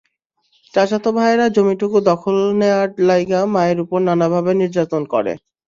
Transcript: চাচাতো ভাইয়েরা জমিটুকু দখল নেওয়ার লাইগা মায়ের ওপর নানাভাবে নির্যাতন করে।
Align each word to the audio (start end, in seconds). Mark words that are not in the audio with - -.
চাচাতো 0.73 1.09
ভাইয়েরা 1.17 1.45
জমিটুকু 1.55 1.97
দখল 2.09 2.35
নেওয়ার 2.59 2.89
লাইগা 3.07 3.39
মায়ের 3.53 3.77
ওপর 3.83 3.99
নানাভাবে 4.07 4.51
নির্যাতন 4.61 5.01
করে। 5.13 5.33